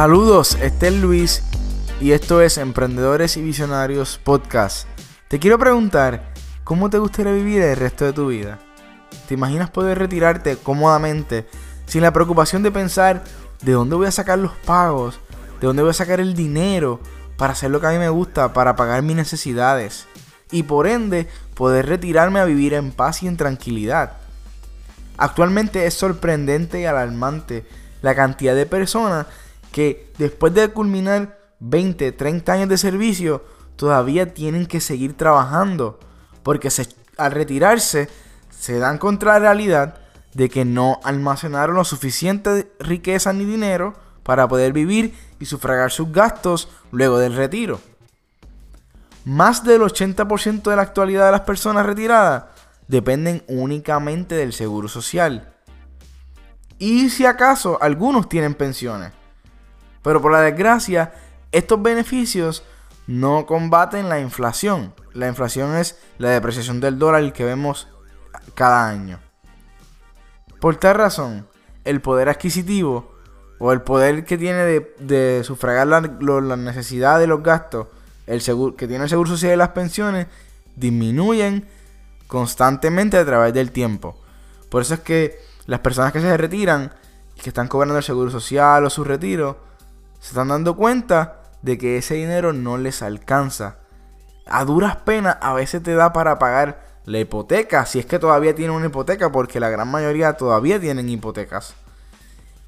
[0.00, 1.42] Saludos, este es Luis
[2.00, 4.88] y esto es Emprendedores y Visionarios Podcast.
[5.28, 6.32] Te quiero preguntar,
[6.64, 8.58] ¿cómo te gustaría vivir el resto de tu vida?
[9.28, 11.46] ¿Te imaginas poder retirarte cómodamente
[11.84, 13.24] sin la preocupación de pensar
[13.60, 15.20] de dónde voy a sacar los pagos,
[15.60, 16.98] de dónde voy a sacar el dinero
[17.36, 20.06] para hacer lo que a mí me gusta, para pagar mis necesidades?
[20.50, 24.12] Y por ende, poder retirarme a vivir en paz y en tranquilidad.
[25.18, 27.66] Actualmente es sorprendente y alarmante
[28.00, 29.26] la cantidad de personas
[29.72, 33.44] que después de culminar 20, 30 años de servicio,
[33.76, 35.98] todavía tienen que seguir trabajando.
[36.42, 36.68] Porque
[37.16, 38.08] al retirarse
[38.50, 39.98] se dan contra la realidad
[40.34, 46.12] de que no almacenaron lo suficiente riqueza ni dinero para poder vivir y sufragar sus
[46.12, 47.80] gastos luego del retiro.
[49.24, 52.44] Más del 80% de la actualidad de las personas retiradas
[52.88, 55.52] dependen únicamente del seguro social.
[56.78, 59.12] Y si acaso algunos tienen pensiones.
[60.02, 61.12] Pero por la desgracia,
[61.52, 62.64] estos beneficios
[63.06, 64.94] no combaten la inflación.
[65.12, 67.88] La inflación es la depreciación del dólar que vemos
[68.54, 69.18] cada año.
[70.60, 71.48] Por tal razón,
[71.84, 73.12] el poder adquisitivo
[73.58, 74.64] o el poder que tiene
[74.98, 77.88] de, sufragar la, las necesidades de los gastos
[78.30, 78.42] el
[78.76, 80.28] que tiene el seguro social y las pensiones
[80.76, 81.66] disminuyen
[82.28, 84.16] constantemente a través del tiempo.
[84.68, 86.92] Por eso es que las personas que se retiran
[87.36, 89.58] y que están cobrando el seguro social o su retiro,
[90.20, 93.78] se están dando cuenta de que ese dinero no les alcanza.
[94.46, 98.54] A duras penas a veces te da para pagar la hipoteca, si es que todavía
[98.54, 101.74] tienen una hipoteca, porque la gran mayoría todavía tienen hipotecas.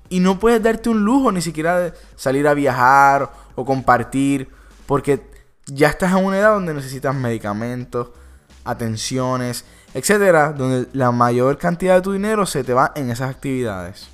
[0.09, 4.51] Y no puedes darte un lujo ni siquiera salir a viajar o compartir,
[4.87, 5.23] porque
[5.67, 8.11] ya estás en una edad donde necesitas medicamentos,
[8.65, 9.65] atenciones,
[9.95, 14.09] etcétera, donde la mayor cantidad de tu dinero se te va en esas actividades.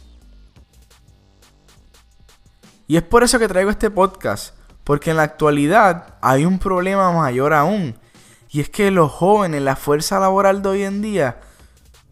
[2.89, 7.13] Y es por eso que traigo este podcast, porque en la actualidad hay un problema
[7.13, 7.97] mayor aún,
[8.51, 11.41] y es que los jóvenes, la fuerza laboral de hoy en día,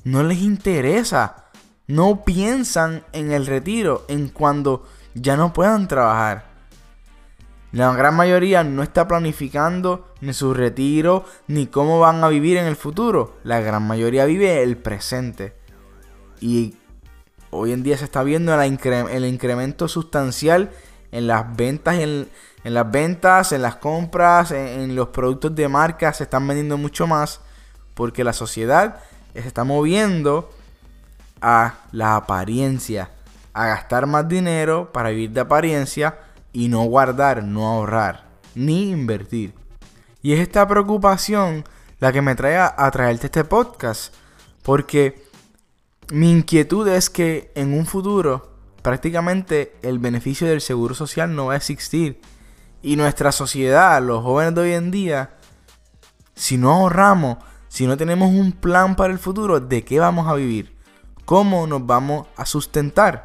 [0.05, 1.47] no les interesa,
[1.87, 6.45] no piensan en el retiro, en cuando ya no puedan trabajar.
[7.73, 12.67] La gran mayoría no está planificando ni su retiro ni cómo van a vivir en
[12.67, 13.39] el futuro.
[13.45, 15.57] La gran mayoría vive el presente.
[16.41, 16.77] Y
[17.57, 20.71] hoy en día se está viendo el, incremento sustancial
[21.13, 22.29] en las ventas, en,
[22.65, 27.41] las ventas, en las compras, en, los productos de marca se están vendiendo mucho más
[27.95, 29.01] porque la sociedad
[29.33, 30.51] se está moviendo
[31.41, 33.11] a la apariencia,
[33.53, 36.19] a gastar más dinero para vivir de apariencia
[36.53, 38.25] y no guardar, no ahorrar,
[38.55, 39.55] ni invertir.
[40.23, 41.65] Y es esta preocupación
[42.01, 44.13] la que me trae a, traerte este podcast,
[44.63, 45.26] porque
[46.11, 48.51] mi inquietud es que en un futuro
[48.83, 52.21] prácticamente el beneficio del seguro social no va a existir.
[52.83, 55.31] Y nuestra sociedad, los jóvenes de hoy en día,
[56.37, 60.35] si no ahorramos, si no tenemos un plan para el futuro, ¿de qué vamos a
[60.35, 60.77] vivir?
[61.25, 63.25] ¿Cómo nos vamos a sustentar?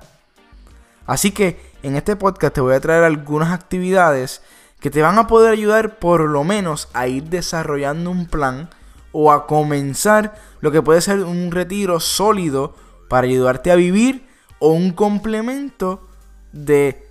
[1.05, 4.41] Así que en este podcast te voy a traer algunas actividades
[4.79, 8.69] que te van a poder ayudar por lo menos a ir desarrollando un plan
[9.11, 12.75] o a comenzar lo que puede ser un retiro sólido
[13.09, 14.27] para ayudarte a vivir
[14.59, 16.07] o un complemento
[16.51, 17.05] de,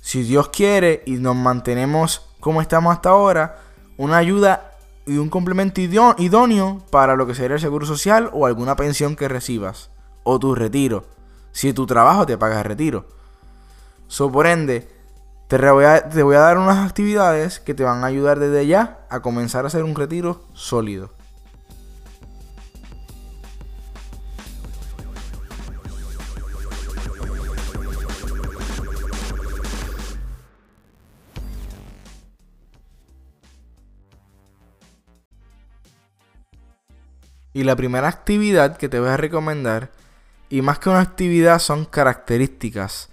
[0.00, 3.58] si Dios quiere y nos mantenemos como estamos hasta ahora,
[3.96, 4.72] una ayuda
[5.06, 9.28] y un complemento idóneo para lo que sería el seguro social o alguna pensión que
[9.28, 9.90] recibas
[10.22, 11.04] o tu retiro,
[11.52, 13.06] si tu trabajo te paga el retiro.
[14.08, 14.88] So, por ende,
[15.48, 18.66] te voy, a, te voy a dar unas actividades que te van a ayudar desde
[18.66, 21.10] ya a comenzar a hacer un retiro sólido.
[37.52, 39.90] Y la primera actividad que te voy a recomendar,
[40.48, 43.10] y más que una actividad son características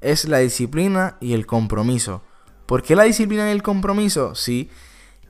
[0.00, 2.22] es la disciplina y el compromiso.
[2.66, 4.34] ¿Por qué la disciplina y el compromiso?
[4.34, 4.70] Sí,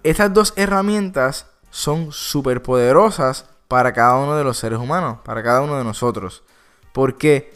[0.03, 5.61] estas dos herramientas son súper poderosas para cada uno de los seres humanos, para cada
[5.61, 6.43] uno de nosotros.
[6.93, 7.55] Porque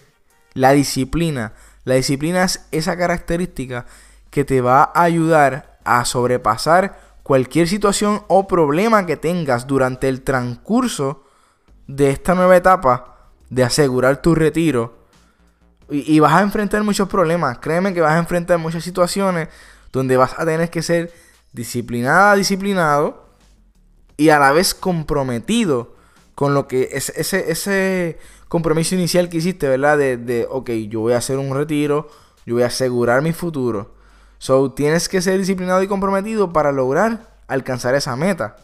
[0.55, 1.53] la disciplina,
[1.85, 3.87] la disciplina es esa característica
[4.31, 7.01] que te va a ayudar a sobrepasar
[7.33, 11.25] cualquier situación o problema que tengas durante el transcurso
[11.87, 14.99] de esta nueva etapa de asegurar tu retiro
[15.89, 17.57] y, vas a enfrentar muchos problemas.
[17.57, 19.49] Créeme que vas a enfrentar muchas situaciones
[19.93, 21.11] donde vas a tener que ser
[21.55, 23.25] disciplinada, disciplinado
[24.19, 25.97] y a la vez comprometido
[26.35, 28.19] con lo que es ese, ese
[28.49, 29.97] compromiso inicial que hiciste, ¿verdad?
[29.97, 32.11] De, de, ok, yo voy a hacer un retiro
[32.45, 34.02] Yo voy a asegurar mi futuro.
[34.43, 38.57] So, tienes que ser disciplinado y comprometido para lograr alcanzar esa meta.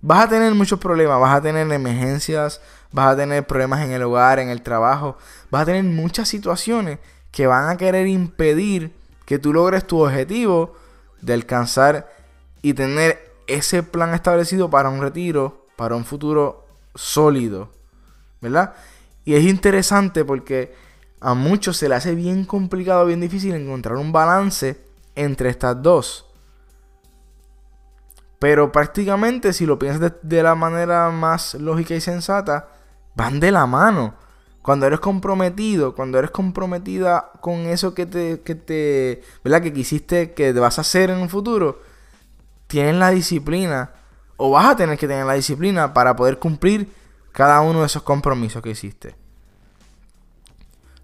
[0.00, 2.60] Vas a tener muchos problemas, vas a tener emergencias,
[2.92, 5.18] vas a tener problemas en el hogar, en el trabajo,
[5.50, 7.00] vas a tener muchas situaciones
[7.32, 8.94] que van a querer impedir
[9.26, 10.76] que tú logres tu objetivo
[11.20, 12.08] de alcanzar
[12.62, 17.72] y tener ese plan establecido para un retiro, para un futuro sólido,
[18.40, 18.74] ¿verdad?
[19.24, 20.72] Y es interesante porque
[21.22, 24.84] a muchos se le hace bien complicado, bien difícil encontrar un balance
[25.14, 26.26] entre estas dos.
[28.40, 32.70] Pero prácticamente si lo piensas de, la manera más lógica y sensata,
[33.14, 34.14] van de la mano.
[34.62, 39.62] Cuando eres comprometido, cuando eres comprometida con eso que te, que te, ¿verdad?
[39.62, 41.80] Que quisiste, que vas a hacer en un futuro,
[42.66, 43.92] tienes la disciplina,
[44.36, 46.92] o vas a tener que tener la disciplina para poder cumplir
[47.30, 49.21] cada uno de esos compromisos que hiciste.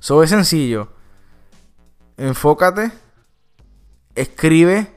[0.01, 0.89] Eso es sencillo.
[2.17, 2.93] Enfócate,
[4.15, 4.93] escribe,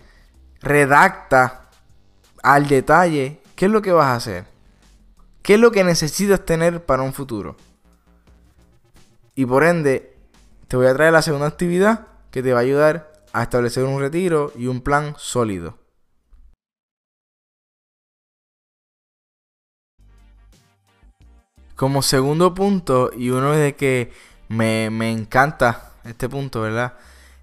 [0.61, 1.69] redacta
[2.43, 4.45] al detalle qué es lo que vas a hacer.
[5.41, 7.55] ¿Qué es lo que necesitas tener para un futuro?
[9.33, 10.15] Y por ende,
[10.67, 13.99] te voy a traer la segunda actividad que te va a ayudar a establecer un
[13.99, 15.77] retiro y un plan sólido.
[21.75, 24.13] Como segundo punto, y uno de que
[24.51, 26.93] me, me encanta este punto, ¿verdad?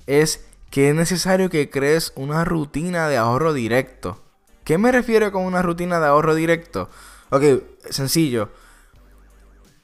[0.07, 4.23] Es que es necesario que crees una rutina de ahorro directo.
[4.63, 6.91] ¿Qué me refiero con una rutina de ahorro directo?
[7.31, 7.45] Ok,
[7.89, 8.51] sencillo.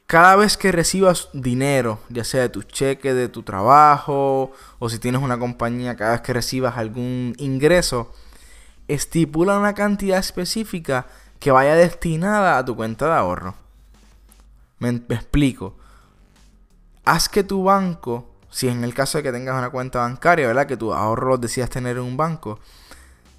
[0.07, 4.99] Cada vez que recibas dinero, ya sea de tu cheque, de tu trabajo, o si
[4.99, 8.13] tienes una compañía, cada vez que recibas algún ingreso,
[8.87, 11.07] estipula una cantidad específica
[11.39, 13.55] que vaya destinada a tu cuenta de ahorro.
[14.79, 15.79] Me explico.
[17.05, 20.67] Haz que tu banco, si en el caso de que tengas una cuenta bancaria, ¿verdad?
[20.67, 22.59] Que tu ahorro los decidas tener en un banco,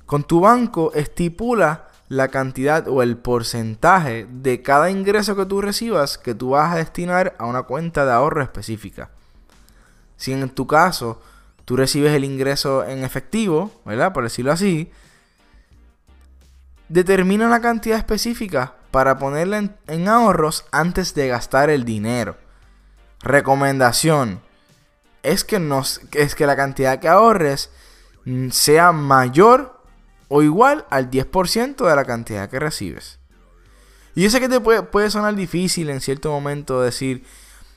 [0.06, 6.20] con tu banco estipula la cantidad o el porcentaje de cada ingreso que tú recibas
[6.20, 9.10] que tú vas a destinar a una cuenta de ahorro específica.
[10.16, 11.22] Si en tu caso
[11.66, 14.14] tú recibes el ingreso en efectivo, ¿verdad?
[14.14, 14.92] Por decirlo así,
[16.88, 22.38] determina una cantidad específica para ponerla en ahorros antes de gastar el dinero.
[23.22, 24.42] Recomendación
[25.24, 25.60] es que,
[26.14, 27.72] es que la cantidad que ahorres
[28.52, 29.82] sea mayor
[30.28, 33.20] o igual al 10% de la cantidad que recibes.
[34.16, 37.26] Y yo que te puede, puede sonar difícil en cierto momento decir,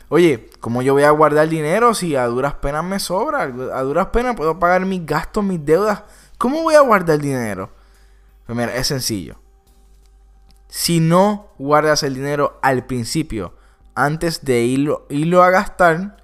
[0.09, 3.43] oye, ¿cómo yo voy a guardar dinero si a duras penas me sobra?
[3.43, 6.05] A duras penas puedo pagar mis gastos, mis deudas.
[6.39, 7.71] ¿Cómo voy a guardar dinero?
[8.47, 9.41] Pues mira, es sencillo.
[10.69, 13.55] Si no guardas el dinero al principio,
[13.99, 16.19] antes de irlo, irlo a gastar,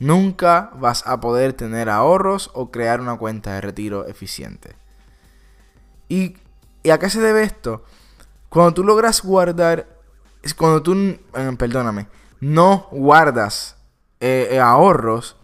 [0.00, 4.74] nunca vas a poder tener ahorros o crear una cuenta de retiro eficiente.
[6.08, 6.36] ¿Y,
[6.90, 7.84] a qué se debe esto?
[8.48, 9.86] Cuando tú logras guardar,
[10.42, 12.08] es cuando tú, eh, perdóname,
[12.40, 13.76] no guardas
[14.18, 15.36] eh, eh, ahorros,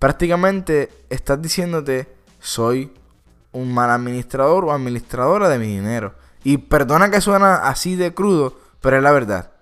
[0.00, 2.92] prácticamente estás diciéndote, soy
[3.52, 6.14] un mal administrador o administradora de mi dinero.
[6.42, 9.55] Y perdona que suena así de crudo, pero es la verdad.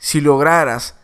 [0.00, 0.94] Si lograras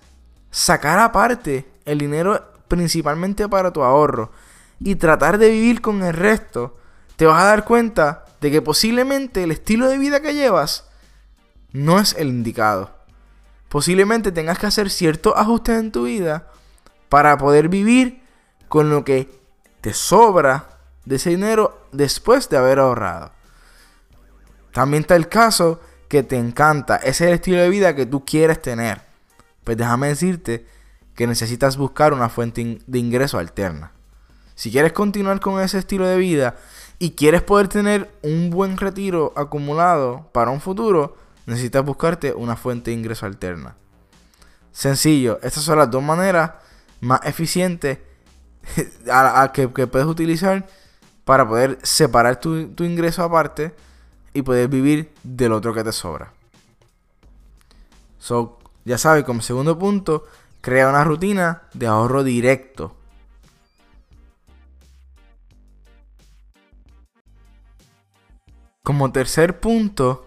[0.51, 4.33] sacar aparte el dinero principalmente para tu ahorro
[4.81, 6.79] y tratar de vivir con el resto,
[7.17, 10.89] te vas a dar cuenta de que posiblemente el estilo de vida que llevas
[11.73, 12.91] no es el indicado.
[13.69, 16.51] Posiblemente tengas que hacer ciertos ajustes en tu vida
[17.11, 18.23] para poder vivir
[18.69, 19.29] con lo que
[19.83, 23.31] te sobra de ese dinero después de haber ahorrado.
[24.73, 28.25] También está el caso que te encanta, ese es el estilo de vida que tú
[28.25, 29.03] quieres tener.
[29.65, 30.67] Pues déjame decirte
[31.15, 33.93] que necesitas buscar una fuente de ingreso alterna.
[34.55, 36.57] Si quieres continuar con ese estilo de vida
[36.99, 42.91] y quieres poder tener un buen retiro acumulado para un futuro, necesitas buscarte una fuente
[42.91, 43.77] de ingreso alterna.
[44.73, 46.53] Sencillo, estas son las dos maneras
[47.01, 47.99] más eficientes
[49.11, 50.67] a, que, puedes utilizar
[51.25, 53.75] para poder separar tu, tu ingreso aparte
[54.37, 56.33] y poder vivir del otro que te sobra.
[58.19, 60.27] So, ya sabes, como segundo punto,
[60.61, 62.97] crea una rutina de ahorro directo.
[68.83, 70.27] Como tercer punto,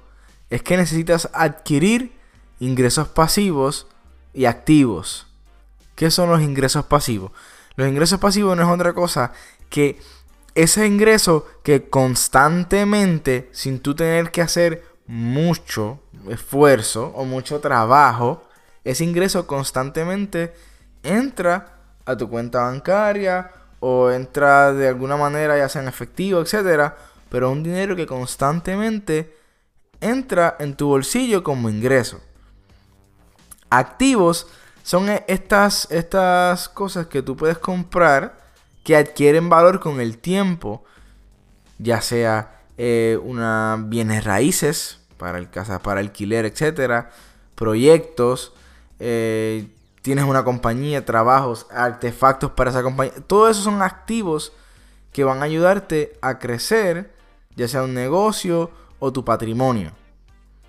[0.50, 2.14] es que necesitas adquirir
[2.60, 3.88] ingresos pasivos
[4.34, 5.28] y activos.
[5.96, 7.32] ¿Qué son los ingresos pasivos?
[7.76, 9.34] Los ingresos pasivos no es otra cosa
[9.70, 10.02] que
[10.62, 16.00] ese ingreso que constantemente, sin tú tener que hacer mucho
[16.30, 18.44] esfuerzo o mucho trabajo,
[18.84, 20.54] ese ingreso constantemente
[21.02, 26.98] entra a tu cuenta bancaria o entra de alguna manera ya sea en efectivo, etcétera,
[27.30, 29.38] pero un dinero que constantemente
[30.02, 32.20] entra en tu bolsillo como ingreso.
[33.70, 34.48] Activos
[34.84, 38.49] son e, estas, estas cosas que tú puedes comprar
[38.90, 40.84] que adquieren valor con el tiempo,
[41.78, 47.12] ya sea eh, una bienes raíces para el casa, para alquiler, etcétera,
[47.54, 48.52] proyectos,
[49.00, 49.68] eh,
[50.02, 53.14] tienes una compañía, trabajos, artefactos para esa compañía.
[53.28, 54.54] Todo eso son activos
[55.14, 57.14] que van a ayudarte a crecer,
[57.56, 59.92] ya sea un negocio o tu patrimonio.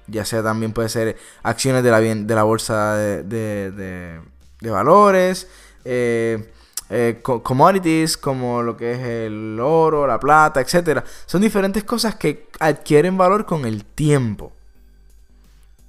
[0.08, 4.20] Ya sea también puede ser acciones de la, de la bolsa de,
[4.60, 5.48] valores,
[5.86, 6.52] eh,
[6.90, 11.04] eh, commodities como lo que es el oro, la plata, etc.
[11.26, 14.52] Son diferentes cosas que adquieren valor con el tiempo.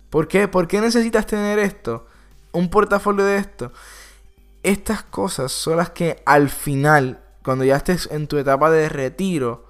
[0.10, 0.48] ¿Por qué?
[0.48, 2.06] ¿Por qué necesitas tener esto?
[2.52, 3.72] un portafolio de esto.
[4.64, 9.66] Estas cosas son las que al final, cuando ya estés en tu etapa de retiro,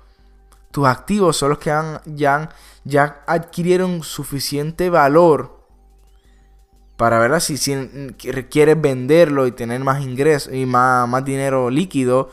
[0.71, 2.49] tus activos son los que han, ya,
[2.83, 5.60] ya adquirieron suficiente valor
[6.97, 7.75] para ver si, si
[8.49, 12.29] quieres venderlo y tener más ingresos y más, más dinero líquido.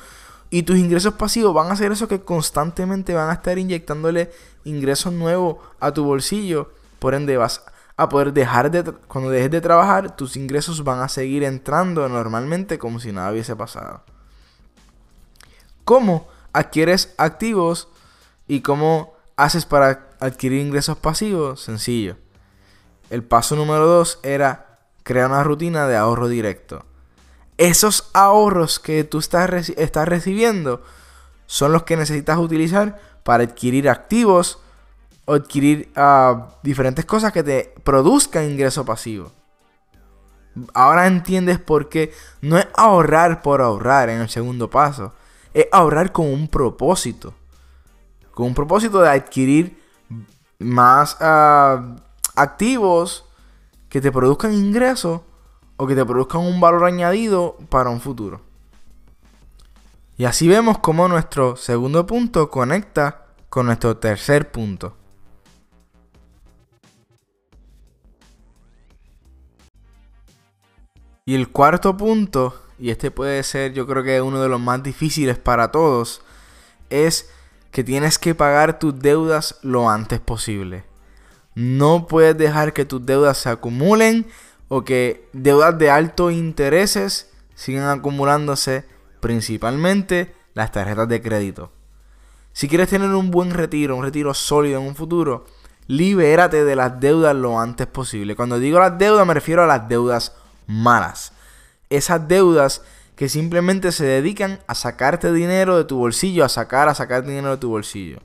[0.50, 4.30] Y tus ingresos pasivos van a ser eso que constantemente van a estar inyectándole
[4.64, 6.70] ingresos nuevos a tu bolsillo.
[6.98, 7.62] Por ende, vas
[7.96, 12.78] a poder dejar de, cuando dejes de trabajar, tus ingresos van a seguir entrando normalmente
[12.78, 14.02] como si nada hubiese pasado.
[15.84, 17.88] ¿Cómo adquieres activos
[18.46, 21.60] y cómo haces para adquirir ingresos pasivos?
[21.62, 22.16] Sencillo.
[23.10, 26.84] El paso número dos era crear una rutina de ahorro directo.
[27.56, 30.82] Esos ahorros que tú estás, estás recibiendo
[31.46, 34.60] son los que necesitas utilizar para adquirir activos
[35.24, 39.32] o adquirir ah, diferentes cosas que te produzcan ingreso pasivo.
[40.74, 45.14] Ahora entiendes por qué no es ahorrar por ahorrar en el segundo paso.
[45.54, 47.34] Es ahorrar con un propósito.
[48.32, 49.82] Con un propósito de adquirir
[50.58, 51.96] más ah,
[52.40, 53.24] activos
[53.88, 55.22] que te produzcan ingresos
[55.76, 58.40] o que te produzcan un valor añadido para un futuro.
[60.16, 64.96] Y así vemos cómo nuestro segundo punto conecta con nuestro tercer punto.
[71.24, 74.82] Y el cuarto punto, y este puede ser yo creo que uno de los más
[74.82, 76.22] difíciles para todos,
[76.90, 77.30] es
[77.70, 80.87] que tienes que pagar tus deudas lo antes posible.
[81.58, 84.28] No puedes dejar que tus deudas se acumulen
[84.68, 88.84] o que deudas de altos intereses sigan acumulándose,
[89.18, 91.72] principalmente las tarjetas de crédito.
[92.52, 95.46] Si quieres tener un buen retiro, un retiro sólido en un futuro,
[95.88, 98.36] libérate de las deudas lo antes posible.
[98.36, 100.36] Cuando digo las deudas me refiero a las deudas
[100.68, 101.32] malas.
[101.90, 102.82] Esas deudas
[103.16, 107.50] que simplemente se dedican a sacarte dinero de tu bolsillo, a sacar, a sacar dinero
[107.50, 108.20] de tu bolsillo.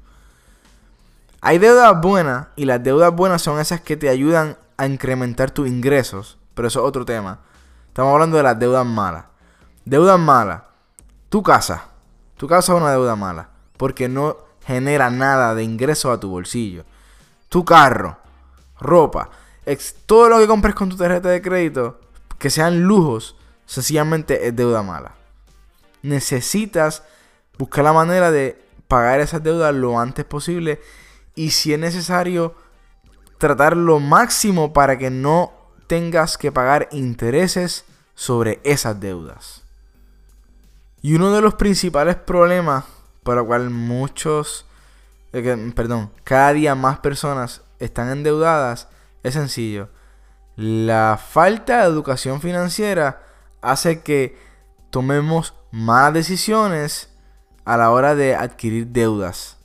[1.46, 5.68] Hay deudas buenas y las deudas buenas son esas que te ayudan a incrementar tus
[5.68, 7.40] ingresos, pero eso es otro tema.
[7.90, 9.26] Estamos hablando de las deudas malas.
[9.84, 10.62] Deudas malas.
[11.28, 11.90] Tu casa.
[12.38, 16.86] Tu casa es una deuda mala porque no genera nada de ingresos a tu bolsillo.
[17.50, 18.18] Tu carro,
[18.80, 19.30] ropa,
[20.06, 22.00] todo lo que compres con tu tarjeta de crédito
[22.40, 23.36] que sean lujos,
[23.66, 25.12] sencillamente es deuda mala.
[26.04, 27.04] Necesitas
[27.58, 30.80] buscar la manera de pagar esas deudas lo antes posible
[31.36, 32.56] y si es necesario
[33.38, 35.54] tratar lo máximo para que no
[35.88, 37.86] tengas que pagar intereses
[38.16, 39.64] sobre esas deudas.
[41.02, 42.86] Y uno de los principales problemas
[43.24, 44.66] para el cual muchos,
[45.34, 48.88] eh, perdón, cada día más personas están endeudadas
[49.24, 49.90] es sencillo
[50.56, 53.24] la falta de educación financiera
[53.62, 54.38] hace que
[54.90, 57.10] tomemos malas decisiones
[57.66, 59.58] a la hora de adquirir deudas.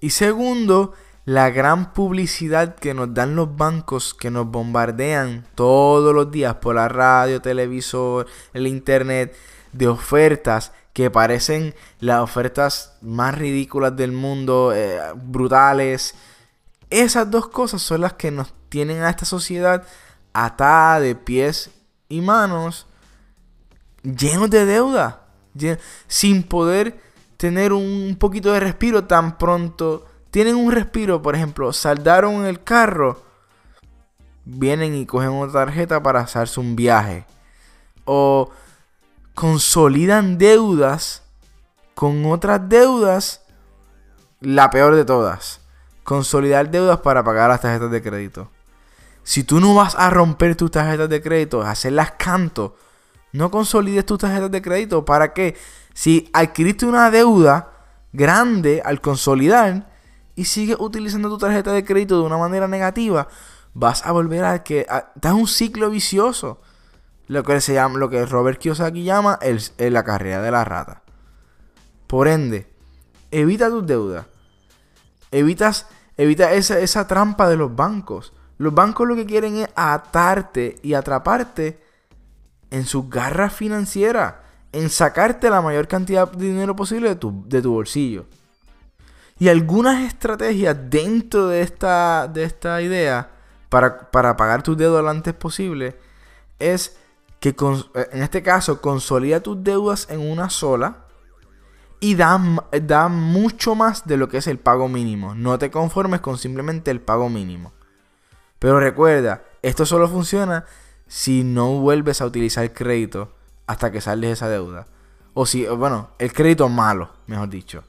[0.00, 0.92] Y segundo,
[1.26, 6.76] la gran publicidad que nos dan los bancos que nos bombardean todos los días por
[6.76, 9.36] la radio, televisor, el internet
[9.72, 16.14] de ofertas que parecen las ofertas más ridículas del mundo, eh, brutales.
[16.90, 19.84] Esas dos cosas son las que nos tienen a esta sociedad
[20.32, 21.70] atada de pies
[22.08, 22.86] y manos,
[24.02, 25.26] llenos de deuda,
[26.06, 27.00] sin poder
[27.36, 30.06] tener un poquito de respiro tan pronto.
[30.30, 33.22] Tienen un respiro, por ejemplo, saldaron el carro,
[34.44, 37.26] vienen y cogen una tarjeta para hacerse un viaje.
[38.04, 38.50] O
[39.34, 41.22] consolidan deudas
[41.94, 43.42] con otras deudas,
[44.40, 45.60] la peor de todas.
[46.04, 48.50] Consolidar deudas para pagar las tarjetas de crédito.
[49.22, 52.76] Si tú no vas a romper tus tarjetas de crédito, hacerlas canto,
[53.32, 55.04] No consolides tus tarjetas de crédito.
[55.04, 55.56] ¿Para qué?
[55.94, 57.72] Si adquiriste una deuda
[58.12, 59.90] grande al consolidar
[60.34, 63.28] y sigues utilizando tu tarjeta de crédito de una manera negativa,
[63.74, 66.60] vas a volver a que estás un ciclo vicioso.
[67.28, 69.60] Lo que se llama, lo que Robert Kiyosaki llama el,
[69.92, 71.02] la carrera de la rata.
[72.06, 72.72] Por ende,
[73.32, 74.26] evita tus deudas.
[75.32, 78.32] Evitas, evita esa, esa trampa de los bancos.
[78.58, 81.85] Los bancos lo que quieren es atarte y atraparte
[82.76, 84.34] en sus garras financieras,
[84.72, 88.26] en sacarte la mayor cantidad de dinero posible de tu, de tu bolsillo.
[89.38, 93.30] Y algunas estrategias dentro de esta, de esta idea
[93.68, 95.98] para, pagar tus deudas lo antes posible
[96.58, 96.96] es
[97.40, 97.54] que
[98.12, 101.04] en este caso consolida tus deudas en una sola
[102.00, 102.40] y da,
[102.82, 105.34] da mucho más de lo que es el pago mínimo.
[105.34, 107.72] No te conformes con simplemente el pago mínimo.
[108.58, 110.64] Pero recuerda, esto solo funciona
[111.06, 113.32] si no vuelves a utilizar crédito
[113.66, 114.86] hasta que sales de esa deuda.
[115.34, 117.84] O si, bueno, el crédito malo, mejor dicho.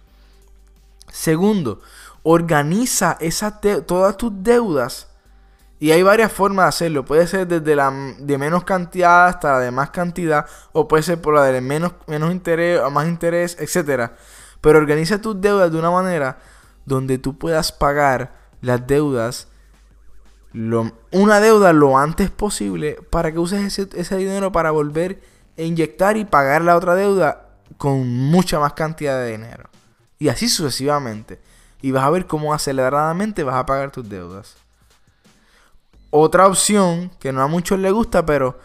[1.09, 1.81] Segundo,
[2.23, 5.07] organiza esa todas tus deudas.
[5.79, 7.05] Y hay varias formas de hacerlo.
[7.05, 10.45] Puede ser desde la de menos cantidad hasta la de más cantidad.
[10.73, 14.11] O puede ser por la de menos, menos interés o más interés, etc.
[14.59, 16.39] Pero organiza tus deudas de una manera
[16.85, 19.47] donde tú puedas pagar las deudas.
[20.53, 25.21] Una deuda lo antes posible para que uses ese, ese dinero para volver
[25.57, 29.69] a inyectar y pagar la otra deuda con mucha más cantidad de dinero.
[30.19, 31.39] Y así sucesivamente.
[31.81, 34.55] Y vas a ver cómo aceleradamente vas a pagar tus deudas.
[36.09, 38.57] Otra opción que no a muchos les gusta, pero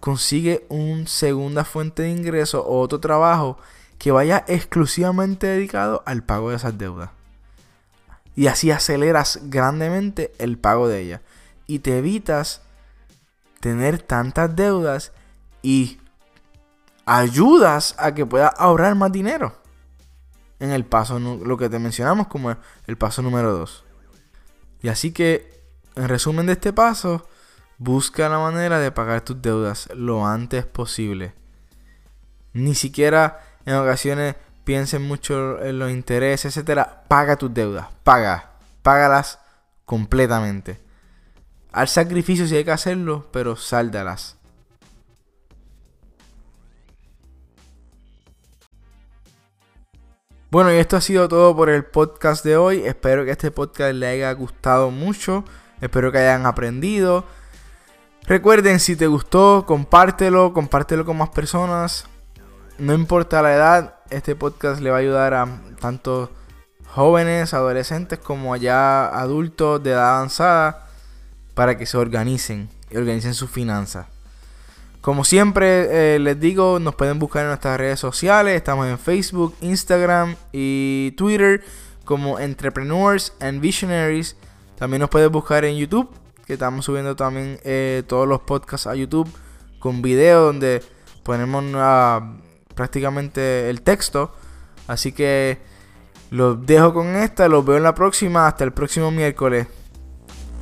[0.00, 3.56] consigue una segunda fuente de ingreso o otro trabajo
[3.98, 7.10] que vaya exclusivamente dedicado al pago de esas deudas.
[8.34, 11.20] Y así aceleras grandemente el pago de ellas.
[11.66, 12.62] Y te evitas
[13.60, 15.12] tener tantas deudas
[15.62, 15.98] y
[17.06, 19.56] ayudas a que puedas ahorrar más dinero
[20.58, 23.84] en el paso, lo que te mencionamos como el paso número 2.
[24.82, 25.60] Y así que,
[25.96, 27.28] en resumen de este paso,
[27.78, 31.34] busca la manera de pagar tus deudas lo antes posible.
[32.52, 37.04] Ni siquiera en ocasiones piensen mucho en los intereses, etcétera.
[37.08, 39.38] Paga tus deudas, paga, págalas
[39.84, 40.80] completamente.
[41.72, 44.36] Al sacrificio si hay que hacerlo, pero sáldalas.
[50.50, 52.82] Bueno, y esto ha sido todo por el podcast de hoy.
[52.84, 55.46] Espero que este podcast les haya gustado mucho.
[55.80, 57.24] Espero que hayan aprendido.
[58.24, 62.06] Recuerden, si te gustó, compártelo, compártelo con más personas.
[62.78, 65.46] No importa la edad, este podcast le va a ayudar a
[65.80, 66.30] tanto
[66.86, 70.88] jóvenes, adolescentes como ya adultos de edad avanzada
[71.54, 74.06] para que se organicen y organicen sus finanzas.
[75.00, 78.56] Como siempre eh, les digo, nos pueden buscar en nuestras redes sociales.
[78.56, 81.64] Estamos en Facebook, Instagram y Twitter
[82.04, 84.36] como Entrepreneurs and Visionaries.
[84.78, 86.08] También nos pueden buscar en YouTube,
[86.46, 89.28] que estamos subiendo también eh, todos los podcasts a YouTube
[89.78, 90.82] con video donde
[91.24, 91.64] ponemos
[92.74, 94.34] prácticamente el texto.
[94.86, 95.58] Así que
[96.30, 98.46] los dejo con esta, los veo en la próxima.
[98.46, 99.66] Hasta el próximo miércoles.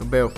[0.00, 0.32] Los veo.